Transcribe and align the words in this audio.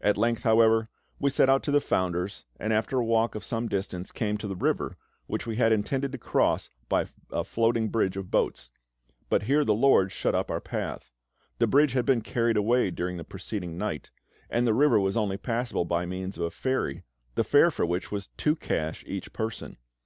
At 0.00 0.16
length, 0.16 0.42
however, 0.42 0.88
we 1.20 1.28
set 1.28 1.50
out 1.50 1.62
to 1.64 1.70
the 1.70 1.82
founder's, 1.82 2.44
and 2.58 2.72
after 2.72 2.98
a 2.98 3.04
walk 3.04 3.34
of 3.34 3.44
some 3.44 3.68
distance 3.68 4.10
came 4.10 4.38
to 4.38 4.48
the 4.48 4.56
river, 4.56 4.96
which 5.26 5.46
we 5.46 5.56
had 5.56 5.70
intended 5.70 6.12
to 6.12 6.16
cross 6.16 6.70
by 6.88 7.04
a 7.30 7.44
floating 7.44 7.90
bridge 7.90 8.16
of 8.16 8.30
boats; 8.30 8.70
but 9.28 9.42
here 9.42 9.66
the 9.66 9.74
LORD 9.74 10.12
shut 10.12 10.34
up 10.34 10.50
our 10.50 10.62
path. 10.62 11.10
The 11.58 11.66
bridge 11.66 11.92
had 11.92 12.06
been 12.06 12.22
carried 12.22 12.56
away 12.56 12.90
during 12.90 13.18
the 13.18 13.22
preceding 13.22 13.76
night, 13.76 14.10
and 14.48 14.66
the 14.66 14.72
river 14.72 14.98
was 14.98 15.14
only 15.14 15.36
passable 15.36 15.84
by 15.84 16.06
means 16.06 16.38
of 16.38 16.44
a 16.44 16.50
ferry, 16.50 17.02
the 17.34 17.44
fare 17.44 17.70
for 17.70 17.84
which 17.84 18.10
was 18.10 18.28
two 18.38 18.56
cash 18.56 19.04
each 19.06 19.30
person. 19.34 19.76